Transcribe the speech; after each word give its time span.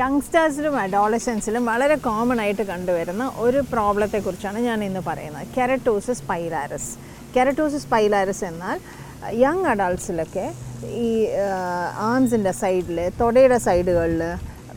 യങ്സ്റ്റേഴ്സിലും 0.00 0.80
അഡോളസൻസിലും 0.80 1.66
വളരെ 1.66 1.94
കോമൺ 1.94 2.40
ആയിട്ട് 2.40 2.62
കണ്ടുവരുന്ന 2.62 3.32
ഒരു 3.36 3.60
പ്രോബ്ലത്തെക്കുറിച്ചാണ് 3.72 4.58
ഞാൻ 4.58 4.84
ഇന്ന് 4.84 5.00
പറയുന്നത്. 5.06 5.46
കെരട്ടോസിസ് 5.56 6.22
പൈലാരസ് 6.22 6.90
കെരട്ടോസിസ് 7.36 7.86
പൈലാരസ് 7.86 8.44
എന്നാൽ 8.44 8.78
യങ് 9.34 9.66
അഡൾട്ട്സിലൊക്കെ 9.66 10.52
ഈ 10.84 11.08
ആംസിന്റെ 12.12 12.52
സൈഡിൽ 12.52 13.10
തൊടയുടെ 13.20 13.58
സൈഡുകളിൽ 13.58 14.22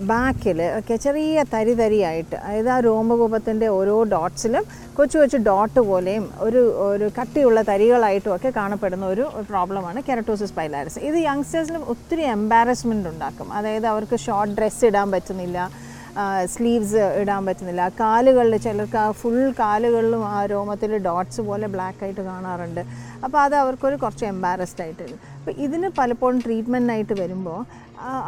ബാക്കിൽ 0.01 0.59
ഒക്കെ 0.79 0.95
ചെറിയ 0.95 1.43
തരി 1.53 1.73
തരിയായിട്ട് 1.81 2.35
അതായത് 2.35 2.69
ആ 2.75 2.77
രോമകൂപത്തിന്റെ 2.87 3.67
ഓരോ 3.77 3.95
ഡോട്ട്സിലും 4.13 4.63
കൊച്ചു 4.97 5.17
കൊച്ചു 5.17 5.37
ഡോട്ട് 5.47 5.81
പോലെയും 5.89 6.25
ഒരു 6.45 6.61
ഒരു 6.87 7.07
കട്ടിയുള്ള 7.17 7.61
തരികളായിട്ടും 7.69 8.31
ഒക്കെ 8.35 8.49
കാണപ്പെടുന്ന 8.57 9.05
ഒരു 9.13 9.25
പ്രോബ്ലമാണ് 9.49 10.01
കെരട്ടോസിസ് 10.09 10.55
പൈലാരിസ്. 10.57 10.99
ഇത് 11.09 11.17
യങ്സ്റ്റേഴ്സിന് 11.29 11.81
ഒത്തിരി 11.93 12.25
എംബാരസ്മെന്റ് 12.37 13.09
ഉണ്ടാക്കും. 13.13 13.53
അതായത് 13.53 13.87
അവർക്ക് 13.93 14.19
ഷോർട്ട് 14.25 14.55
ഡ്രസ്സ് 14.59 14.85
ഇടാൻ 14.91 15.09
പറ്റുന്നില്ല 15.15 15.69
സ്ലീവ്സ് 16.53 17.03
ഇടാൻ 17.21 17.45
പറ്റുന്നില്ല. 17.45 17.83
കാലുകളിൽ 17.99 18.55
ചിലർക്ക് 18.65 18.97
ആ 19.03 19.05
ഫുൾ 19.21 19.37
കാലുകളിലും 19.59 20.23
ആ 20.33 20.45
രോമത്തിൽ 20.51 20.91
ഡോട്ട്സ് 21.07 21.41
പോലെ 21.47 21.67
ബ്ലാക്ക് 21.75 22.03
ആയിട്ട് 22.05 22.21
കാണാറുണ്ട്. 22.21 22.81
അപ്പോൾ 23.25 23.39
അത് 23.45 23.55
അവർക്കൊരു 23.61 23.97
കുറച്ച് 24.03 24.25
എംബാരസ്ഡ് 24.33 24.83
ആയിട്ട് 24.85 25.15
അപ്പോൾ 25.39 25.55
ഇതിന് 25.65 25.89
പലപ്പോഴും 25.99 26.37
ട്രീറ്റ്മെന്റിനായിട്ട് 26.45 27.15
വരുമ്പോൾ 27.21 27.59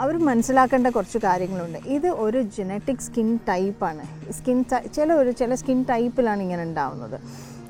അവർ 0.02 0.16
മനസ്സിലാക്കേണ്ട 0.30 0.88
കുറച്ച് 0.88 1.20
കാര്യങ്ങളുണ്ട്. 1.24 1.80
ഇത് 1.96 2.08
ഒരു 2.26 2.42
ജനറ്റിക് 2.58 3.04
സ്കിൻ 3.08 3.30
ടൈപ്പാണ് 3.50 4.04
സ്കിൻ 4.38 4.58
ചില 4.96 5.10
ഒരു 5.22 5.32
ചില 5.32 5.56
സ്കിൻ 5.62 5.80
ടൈപ്പിലാണ് 5.90 6.42
ഇങ്ങനെ 6.42 6.64
ഉണ്ടാവുന്നത്. 6.64 7.18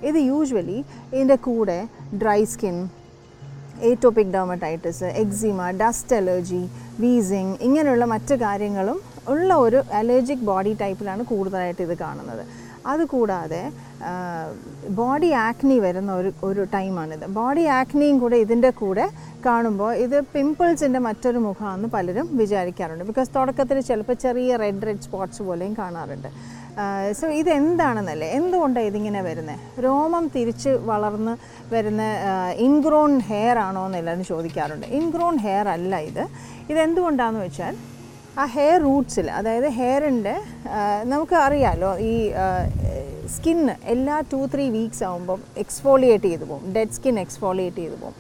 ഇത് 0.10 0.20
യൂഷ്വലി 0.32 0.78
ഇതിന്റെ 1.14 1.38
കൂടെ 1.48 1.80
dry 2.24 2.44
skin 2.54 2.78
atopic 3.90 4.34
dermatitis 4.36 5.08
eczema 5.24 5.70
dust 5.82 6.16
allergy 6.16 6.64
wheezing 7.00 7.56
ഇങ്ങനെയുള്ള 7.68 8.06
മറ്റ് 8.14 8.36
കാര്യങ്ങളും 8.46 9.00
ഉള്ള 9.28 9.54
ഒരു 9.66 9.82
അലർജിക് 10.02 10.46
ബോഡി 10.52 10.74
ടൈപ്പിലാണ് 10.82 11.24
കൂടുതലായിട്ട് 11.32 11.82
ഇത് 11.82 11.98
കാണുന്നത്. 11.98 12.46
അതുകൂടാതെ 12.92 13.64
ബോഡി 15.00 15.30
ആക്നി 15.48 15.76
വരുന്ന 15.86 16.12
ഒരു 16.22 16.32
ഒരു 16.48 16.64
ടൈമാണിത്. 16.74 17.26
ബോഡി 17.38 17.64
ആക്നിയും 17.80 18.18
കൂടെ 18.24 18.38
ഇതിന്റെ 18.46 18.70
കൂടെ 18.82 19.06
കാണുമ്പോൾ 19.46 19.92
ഇത് 20.06 20.18
പിമ്പിൾസിന്റെ 20.34 21.00
മറ്റൊരു 21.08 21.40
മുഖമാണെന്ന് 21.46 21.90
പലരും 21.96 22.28
വിചാരിക്കാറുണ്ട്. 22.42 23.06
ബിക്കോസ് 23.10 23.32
തുടക്കത്തിൽ 23.38 23.80
ചിലപ്പോൾ 23.90 24.18
ചെറിയ 24.26 24.58
റെഡ് 24.64 24.86
റെഡ് 24.88 25.06
സ്പോട്ട്സ് 25.08 25.44
പോലെയും 25.48 25.74
കാണാറുണ്ട്. 25.82 26.30
സോ 27.20 27.26
ഇതെന്താണെന്നല്ലേ 27.42 28.28
എന്തുകൊണ്ടാണ് 28.38 28.88
ഇതിങ്ങനെ 28.92 29.20
വരുന്നത് 29.28 29.82
രോമം 29.86 30.26
തിരിച്ച് 30.36 30.72
വളർന്ന് 30.92 31.34
വരുന്ന 31.74 32.04
ഇൻഗ്രോൺ 32.68 33.14
ഹെയർ 33.30 33.58
ആണോ 33.68 33.84
എന്നെല്ലാവരും 33.90 34.26
ചോദിക്കാറുണ്ട്. 34.32 34.88
ഇൻഗ്രോൺ 35.00 35.36
ഹെയർ 35.46 35.68
അല്ല 35.76 35.96
ഇത്. 36.10 36.24
ഇതെന്തുകൊണ്ടാണെന്ന് 36.72 37.44
വെച്ചാൽ 37.46 37.76
ആ 38.42 38.46
ഹെയർ 38.56 38.78
റൂട്ട്സിൽ 38.86 39.28
അതായത് 39.40 39.68
ഹെയറിന്റെ 39.80 40.34
നമുക്ക് 41.12 41.36
അറിയാമല്ലോ 41.46 41.92
ഈ 42.12 42.14
സ്കിന്ന് 43.36 43.74
എല്ലാ 43.94 44.16
ടു 44.32 44.40
ത്രീ 44.54 44.66
വീക്സ് 44.78 45.04
ആകുമ്പം 45.10 45.40
എക്സ്ഫോളിയേറ്റ് 45.64 46.28
ചെയ്തു 46.32 46.46
പോകും. 46.50 46.66
ഡെഡ് 46.76 46.96
സ്കിൻ 46.98 47.16
എക്സ്ഫോളിയേറ്റ് 47.24 47.82
ചെയ്തു 47.84 47.98
പോകും. 48.02 48.18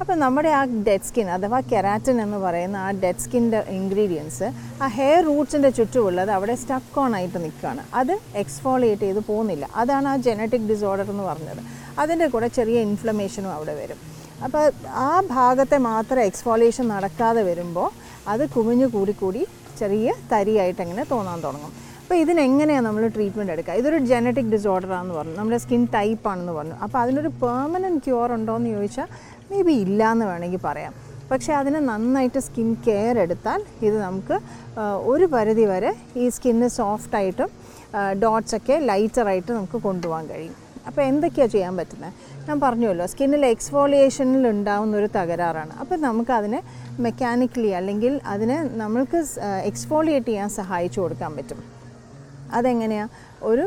അപ്പോൾ 0.00 0.16
നമ്മുടെ 0.22 0.50
ആ 0.58 0.62
ഡെഡ് 0.86 1.06
സ്കിൻ 1.08 1.28
അഥവാ 1.36 1.58
കെരാറ്റിൻ 1.72 2.16
എന്ന് 2.24 2.38
പറയുന്ന 2.46 2.76
ആ 2.86 2.88
ഡെഡ് 3.04 3.22
സ്കിന്റെ 3.24 3.60
ഇൻഗ്രീഡിയൻസ് 3.78 4.48
ആ 4.82 4.88
ഹെയർ 4.98 5.20
റൂട്ട്സിന്റെ 5.30 5.70
ചുറ്റുമുള്ളത് 5.78 6.30
അവിടെ 6.38 6.54
സ്റ്റക്ക് 6.62 7.00
ഓൺ 7.04 7.14
ആയിട്ട് 7.18 7.38
നിൽക്കുകയാണ്. 7.44 7.84
അത് 8.00 8.14
എക്സ്ഫോളിയേറ്റ് 8.42 9.06
ചെയ്ത് 9.08 9.22
പോകുന്നില്ല. 9.30 9.68
അതാണ് 9.82 10.08
ആ 10.08 10.16
ജനറ്റിക് 10.28 10.68
ഡിസോർഡർ 10.72 11.08
എന്ന് 11.14 11.26
പറഞ്ഞത്. 11.30 11.62
അതിന്റെ 12.02 12.28
കൂടെ 12.34 12.48
ചെറിയ 12.58 12.80
ഇൻഫ്ലമേഷനും 12.88 13.52
അവിടെ 13.58 13.74
വരും. 13.82 14.00
അപ്പോൾ 14.46 14.64
ആ 15.08 15.12
ഭാഗത്തെ 15.36 15.78
മാത്രം 15.90 16.20
എക്സ്ഫോളിയേഷൻ 16.30 16.84
നടക്കാതെ 16.96 17.42
വരുമ്പോൾ 17.50 17.88
അത് 18.32 18.42
കുമിഞ്ഞു 18.54 18.86
കൂടി 18.94 19.12
കൂടി 19.20 19.42
ചെറിയ 19.80 20.08
തരിയായിട്ട് 20.32 20.80
അങ്ങനെ 20.86 21.04
തോന്നാൻ 21.12 21.38
തുടങ്ങും. 21.46 21.72
അപ്പോൾ 22.02 22.18
ഇതിനെങ്ങനെയാണ് 22.24 22.84
നമ്മൾ 22.88 23.02
ട്രീറ്റ്മെന്റ് 23.16 23.52
എടുക്കുക? 23.54 23.74
ഇതൊരു 23.80 23.98
ജനറ്റിക് 24.10 24.50
ഡിസോർഡർ 24.54 24.92
ആണെന്ന് 24.98 25.14
പറഞ്ഞു. 25.18 25.36
നമ്മുടെ 25.40 25.58
സ്കിൻ 25.64 25.82
ടൈപ്പ് 25.96 26.26
ആണെന്ന് 26.30 26.54
പറഞ്ഞു. 26.58 26.76
അപ്പോൾ 26.84 26.98
അതിനൊരു 27.02 27.30
പെർമനന്റ് 27.42 28.00
ക്യൂർ 28.06 28.32
ഉണ്ടോ 28.36 28.54
എന്ന് 28.60 28.70
ചോദിച്ചാൽ 28.76 29.08
മേ 29.50 29.58
ബി 29.66 29.74
ഇല്ല 29.86 30.00
എന്ന് 30.14 30.26
വേണമെങ്കിൽ 30.30 30.62
പറയാം. 30.68 30.94
പക്ഷേ 31.30 31.52
അതിന് 31.60 31.80
നന്നായിട്ട് 31.90 32.40
സ്കിൻ 32.46 32.68
കെയർ 32.86 33.14
എടുത്താൽ 33.24 33.60
ഇത് 33.88 33.96
നമുക്ക് 34.06 34.36
ഒരു 35.12 35.26
പരിധി 35.34 35.66
വരെ 35.72 35.90
ഈ 36.22 36.26
സ്കിന്ന് 36.36 36.68
സോഫ്റ്റായിട്ടും 36.78 37.50
ഡോട്ട്സൊക്കെ 38.22 38.76
ലൈറ്ററായിട്ട് 38.90 39.50
നമുക്ക് 39.58 39.78
കൊണ്ടുപോകാൻ 39.88 40.24
കഴിയും. 40.32 40.56
അപ്പോൾ 40.88 41.02
എന്തൊക്കെയാണ് 41.10 41.52
ചെയ്യാൻ 41.54 41.74
പറ്റുന്നത്? 41.80 42.12
ഞാൻ 42.48 42.58
പറഞ്ഞുവല്ലോ 42.60 43.06
സ്കിന്നിൽ 43.12 43.42
എക്സ്ഫോളിയേഷനിൽ 43.46 44.44
ഉണ്ടാകുന്ന 44.50 44.94
ഒരു 44.96 45.08
തകരാറാണ്. 45.16 45.72
അപ്പോൾ 45.80 45.96
നമുക്കതിനെ 46.00 46.60
മെക്കാനിക്കലി 47.06 47.70
അല്ലെങ്കിൽ 47.78 48.20
അതിനെ 48.34 48.56
നമ്മൾക്ക് 48.82 49.18
എക്സ്ഫോളിയേറ്റ് 49.70 50.30
ചെയ്യാൻ 50.30 50.48
സഹായിച്ചു 50.60 50.98
കൊടുക്കാൻ 51.00 51.32
പറ്റും. 51.36 51.60
അതെങ്ങനെയാണ് 52.58 53.10
ഒരു 53.50 53.66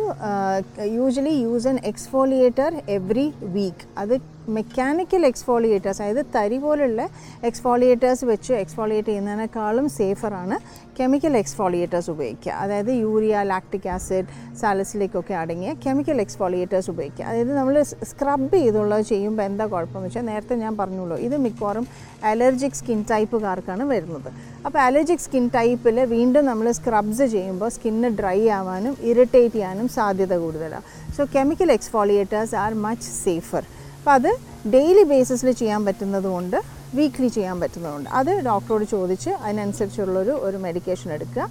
usually 0.98 1.34
use 1.46 1.68
an 1.72 1.78
exfoliator 1.92 2.72
every 2.96 3.28
week 3.56 3.86
അത് 4.04 4.16
മെക്കാനിക്കൽ 4.58 5.26
എക്സ്ഫോളിയേറ്റേഴ്സ് 5.30 6.02
അതായത് 6.02 6.26
തരി 6.36 6.58
പോലുള്ള 6.58 7.02
എക്സ്ഫോളിയേറ്റേഴ്സ് 7.50 8.26
വെച്ച് 8.32 8.54
എക്സ്ഫോളിയേറ്റ് 8.64 9.10
ചെയ്യുന്നതിനേക്കാളും 9.10 9.90
സേഫറാണ് 9.98 10.58
കെമിക്കൽ 11.00 11.38
എക്സ്ഫോളിയേറ്റേഴ്സ് 11.42 12.10
ഉപയോഗിക്കുക. 12.14 12.52
അതായത് 12.64 12.92
യൂറിയ 13.04 13.44
ലാക്ടിക് 13.52 13.88
ആസിഡ് 13.96 14.28
സാലസിലേക്കൊക്കെ 14.62 15.34
അടങ്ങിയ 15.34 15.74
കെമിക്കൽ 15.86 16.18
എക്സ്ഫോളിയേറ്റേഴ്സ് 16.22 16.90
ഉപയോഗിക്കുക. 16.94 17.26
അതായത് 17.26 17.54
നമ്മൾ 17.60 17.76
സ്ക്രബ് 18.12 18.56
ചെയ്തുള്ളത് 18.56 19.06
ചെയ്യുമ്പോൾ 19.12 19.44
എന്താ 19.44 19.66
കുഴപ്പമെന്ന് 19.66 20.10
വെച്ചാൽ 20.10 20.26
നേരത്തെ 20.32 20.56
ഞാൻ 20.64 20.74
പറഞ്ഞുള്ളൂ 20.82 21.18
ഇത് 21.28 21.38
മിക്കവാറും 21.46 21.88
അലർജിക് 22.32 22.78
സ്കിൻ 22.82 23.00
ടൈപ്പുകാർക്കാണ് 23.12 23.84
വരുന്നത്. 23.94 24.32
അപ്പോൾ 24.66 24.80
അലർജിക് 24.88 25.26
സ്കിൻ 25.28 25.46
ടൈപ്പിൽ 25.56 26.00
വീണ്ടും 26.16 26.46
നമ്മൾ 26.52 26.68
സ്ക്രബ്സ് 26.80 27.28
ചെയ്യുമ്പോൾ 27.36 27.70
സ്കിന്ന് 27.78 28.10
ഡ്രൈ 28.20 28.40
ആവാനും 28.60 28.96
ഇറിറ്റേറ്റ് 29.12 29.56
ചെയ്യാനും 29.56 29.88
സാധ്യത 29.98 30.34
കൂടുതലാണ്. 30.46 30.88
So 31.18 31.22
chemical 31.36 31.72
exfoliators 31.78 32.56
are 32.56 32.74
much 32.88 33.10
safer 33.26 33.64
അപ്പോൾ 34.02 34.14
അത് 34.20 34.32
ഡെയിലി 34.76 35.04
ബേസിസിൽ 35.10 35.50
ചെയ്യാൻ 35.60 35.82
പറ്റുന്നതുകൊണ്ട് 35.88 36.56
വീക്ക്ലി 37.00 37.28
ചെയ്യാൻ 37.36 37.58
പറ്റുന്നതുകൊണ്ട്. 37.64 38.08
അത് 38.20 38.32
ഡോക്ടറോട് 38.48 38.86
ചോദിച്ച് 38.94 39.32
അതിനനുസരിച്ചുള്ളൊരു 39.44 40.34
ഒരു 40.48 40.58
മെഡിക്കേഷൻ 40.64 41.10
എടുക്കുക. 41.18 41.44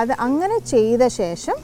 അത് 0.00 0.12
അങ്ങനെ 0.26 0.56
ചെയ്ത 0.72 1.06
ശേഷം 1.22 1.56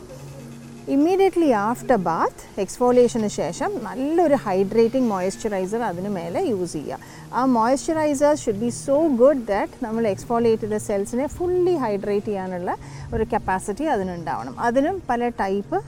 ഇമ്മീഡിയറ്റ്ലി 0.94 1.50
ആഫ്റ്റർ 1.70 1.98
ബാത്ത് 2.06 2.44
എക്സ്ഫോളിയേഷന് 2.62 3.28
ശേഷം 3.40 3.70
നല്ലൊരു 3.88 4.36
ഹൈഡ്രേറ്റിംഗ് 4.46 5.08
മോയ്സ്ചറൈസർ 5.12 5.82
അതിന് 5.90 6.10
മേലെ 6.16 6.40
യൂസ് 6.52 6.72
ചെയ്യുക. 6.76 6.98
ആ 7.38 7.42
moisturiser 7.58 8.32
should 8.42 8.62
be 8.64 8.70
so 8.86 8.96
good 9.22 9.44
that 9.52 9.84
നമ്മൾ 9.86 10.06
എക്സ്ഫോളിയേറ്റ് 10.14 10.64
ചെയ്ത 10.66 10.80
സെൽസിനെ 10.88 11.26
ഫുള്ളി 11.36 11.74
ഹൈഡ്രേറ്റ് 11.84 12.26
ചെയ്യാനുള്ള 12.30 12.70
ഒരു 13.14 13.26
കപ്പാസിറ്റി 13.34 13.86
അതിനുണ്ടാവണം. 13.96 14.56
അതിനും 14.68 14.98
പല 15.10 15.30
type 15.44 15.80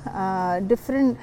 different 0.71 1.17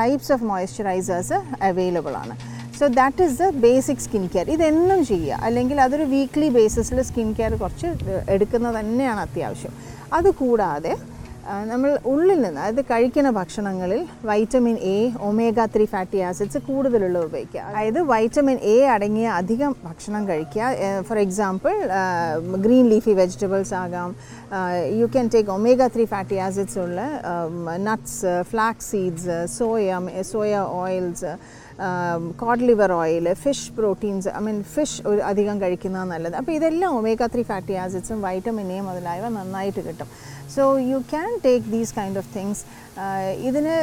types 0.00 0.32
of 0.36 0.46
moisturisers 0.52 1.38
available 1.70 2.16
ആണ്. 2.22 2.36
So 2.78 2.86
that 3.00 3.22
is 3.26 3.36
the 3.42 3.46
basic 3.66 4.02
skin 4.06 4.24
care 4.34 4.46
ഇതെന്നും 4.50 5.00
ചെയ്യുക. 5.06 5.40
അല്ലെങ്കിൽ 5.46 5.80
അതൊരു 5.80 6.02
വീക്ക്ലി 6.14 6.48
ബേസിസിൽ 6.48 6.98
സ്കിൻ 7.10 7.28
കെയർ 7.38 7.54
കുറച്ച് 7.54 7.88
എടുക്കുന്നത് 8.34 8.76
തന്നെയാണ് 8.80 9.20
അത്യാവശ്യം. 9.20 9.74
അതുകൂടാതെ 10.18 10.92
നമ്മൾ 11.70 11.90
ഉള്ളിൽ 12.12 12.38
നിന്ന് 12.42 12.60
അതായത് 12.60 12.80
കഴിക്കുന്ന 12.90 13.30
ഭക്ഷണങ്ങളിൽ 13.38 14.00
vitamin 14.30 14.76
A 14.94 14.96
omega 15.28 15.64
three 15.74 15.84
fatty 15.92 16.18
acids 16.28 16.58
കൂടുതലുള്ള 16.68 17.18
ഉപയോഗിക്കുക. 17.26 17.60
അതായത് 17.68 18.00
വൈറ്റമിൻ 18.10 18.58
എ 18.72 18.76
അടങ്ങിയ 18.94 19.28
അധികം 19.40 19.72
ഭക്ഷണം 19.84 20.22
കഴിക്കുക. 20.30 20.72
For 21.08 21.18
example 21.26 21.74
green 22.64 22.86
leafy 22.92 23.14
vegetables 23.20 23.74
ആകാം. 23.82 24.10
You 25.00 25.06
can 25.14 25.28
take 25.34 25.52
omega 25.58 25.86
three 25.94 26.06
fatty 26.14 26.38
acids 26.46 26.78
ഉള്ള 26.86 27.00
nuts 27.88 28.34
flax 28.50 28.90
seeds 28.92 29.38
soya 29.58 30.00
soya 30.32 30.54
oils 30.82 31.32
cod 32.42 32.64
liver 32.68 32.90
oil 32.92 33.26
fish 33.42 33.68
proteins 33.76 34.28
I 34.38 34.40
mean 34.46 34.58
fish 34.76 35.02
ഒരു 35.10 35.20
അധികം 35.30 35.56
കഴിക്കുന്നത് 35.62 36.08
നല്ലത്. 36.12 36.34
അപ്പോൾ 36.40 36.52
ഇതെല്ലാം 36.58 36.96
ഒമേഗ 37.00 37.26
ത്രീ 37.34 37.44
ഫാറ്റി 37.52 37.74
ആസിഡ്സും 37.84 38.18
വൈറ്റമിൻ 38.26 38.72
എ 38.76 38.80
മുതലായവ 38.88 39.28
നന്നായിട്ട് 39.38 39.80
കിട്ടും. 39.88 40.10
So 40.56 40.64
you 40.90 40.98
can 41.12 41.30
take 41.46 41.64
these 41.76 41.92
kind 41.98 42.18
of 42.22 42.30
things 42.36 42.62
ഇതിന് 43.48 43.74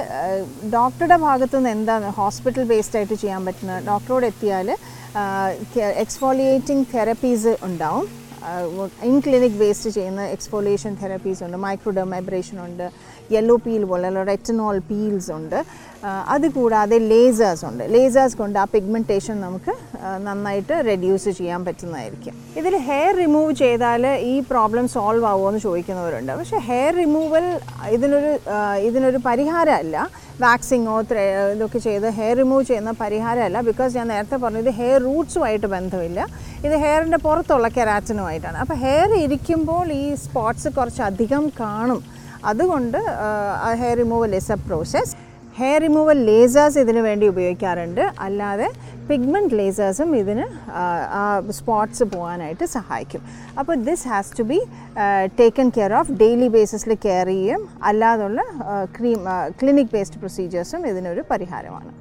ഡോക്ടറുടെ 0.75 1.17
ഭാഗത്തു 1.27 1.55
നിന്ന് 1.57 1.71
എന്താണ് 1.77 2.07
ഹോസ്പിറ്റൽ 2.19 2.63
ബേസ്ഡ് 2.71 2.97
ആയിട്ട് 2.99 3.15
ചെയ്യാൻ 3.23 3.41
പറ്റുന്നത്? 3.47 3.81
ഡോക്ടറോട് 3.91 4.25
എത്തിയാൽ 4.31 4.69
എക്സ്ഫോളിയേറ്റിംഗ് 6.03 6.85
തെറപ്പീസ് 6.93 7.53
ഉണ്ടാവും. 7.67 8.05
ഇൻ 9.09 9.15
ക്ലിനിക് 9.25 9.57
ബേസ്ഡ് 9.63 9.91
ചെയ്യുന്ന 9.97 10.23
എക്സ്ഫോളിയേഷൻ 10.35 10.93
തെറപ്പീസ് 11.01 11.43
ഉണ്ട് 11.47 11.57
മൈക്രോഡെമൈബ്രേഷൻ 11.65 12.57
ഉണ്ട് 12.67 12.87
യെല്ലോ 13.33 13.55
പീൽ 13.65 13.83
പോലെയുള്ള 13.91 14.23
റെറ്റനോൾ 14.31 14.75
പീൽസ് 14.89 15.31
ഉണ്ട്. 15.37 15.59
അതുകൂടാതെ 16.35 16.97
ലേസേഴ്സ് 17.11 17.63
ഉണ്ട്. 17.69 17.83
ലേസേഴ്സ് 17.93 18.35
കൊണ്ട് 18.41 18.57
ആ 18.63 18.65
പിഗ്മെന്റേഷൻ 18.73 19.35
നമുക്ക് 19.45 19.73
നന്നായിട്ട് 20.25 20.75
റെഡ്യൂസ് 20.89 21.29
ചെയ്യാൻ 21.39 21.61
പറ്റുന്നതായിരിക്കും. 21.67 22.35
ഇതിൽ 22.59 22.75
ഹെയർ 22.89 23.13
റിമൂവ് 23.21 23.53
ചെയ്താൽ 23.61 24.03
ഈ 24.33 24.35
പ്രോബ്ലം 24.51 24.85
സോൾവ് 24.95 25.27
ആവുമോ 25.31 25.47
എന്ന് 25.51 25.61
ചോദിക്കുന്നവരുണ്ട്. 25.67 26.31
പക്ഷേ 26.41 26.59
ഹെയർ 26.69 26.93
റിമൂവൽ 27.03 27.47
ഇതിനൊരു 27.95 28.33
ഇതിനൊരു 28.89 29.21
പരിഹാരമല്ല. 29.29 29.97
വാക്സിങ്ങോ 30.45 30.95
ഇതൊക്കെ 31.55 31.79
ചെയ്ത് 31.87 32.07
ഹെയർ 32.19 32.35
റിമൂവ് 32.41 32.63
ചെയ്യുന്ന 32.69 32.91
പരിഹാരമല്ല. 33.03 33.57
ബിക്കോസ് 33.69 33.91
ഞാൻ 33.97 34.07
നേരത്തെ 34.13 34.37
പറഞ്ഞു 34.43 34.61
ഇത് 34.65 34.73
ഹെയർ 34.81 34.99
റൂട്ട്സുമായിട്ട് 35.09 35.67
ബന്ധമില്ല. 35.75 36.21
ഇത് 36.65 36.75
ഹെയറിന്റെ 36.83 37.19
പുറത്തുള്ള 37.25 37.67
കെരാറ്റിനുമായിട്ടാണ് 37.77 38.57
അപ്പോൾ 38.63 38.77
ഹെയർ 38.85 39.11
ഇരിക്കുമ്പോൾ 39.25 39.87
ഈ 40.01 40.05
സ്പോട്ട്സ് 40.23 40.69
കുറച്ചധികം 40.77 41.45
കാണും. 41.61 42.01
അതുകൊണ്ട് 42.51 42.99
hair 43.81 43.95
removal 44.03 44.33
is 44.39 44.51
a 44.55 44.57
process 44.67 45.13
hair 45.59 45.77
removal 45.85 46.17
lasers 46.29 46.79
ഇതിനു 46.83 47.01
വേണ്ടി 47.07 47.25
ഉപയോഗിക്കാറുണ്ട്. 47.33 48.01
അല്ലാതെ 48.25 48.67
പിഗ്മെന്റ് 49.09 49.57
ലേസേഴ്സും 49.59 50.09
ഇതിന് 50.21 50.45
ആ 51.19 51.21
സ്പോട്ട്സ് 51.57 52.05
പോകാനായിട്ട് 52.13 52.65
സഹായിക്കും. 52.77 53.21
അപ്പോൾ 53.59 53.75
this 53.89 54.07
has 54.11 54.33
to 54.39 54.45
be 54.51 54.59
taken 55.41 55.69
care 55.77 55.93
of 55.99 56.15
daily 56.23 56.49
ബേസിസിൽ 56.57 56.93
care 57.05 57.29
ചെയ്യും. 57.33 57.61
അല്ലാതുള്ള 57.91 58.41
ക്രീം 58.97 59.21
ക്ലിനിക് 59.61 59.93
ബേസ്ഡ് 59.95 60.21
പ്രൊസീജിയേഴ്സും 60.23 60.83
ഇതിനൊരു 60.91 61.23
പരിഹാരമാണ്. 61.31 61.91